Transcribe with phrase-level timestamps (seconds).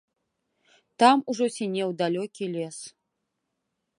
[1.01, 2.77] Там ужо сінеў далёкі лес.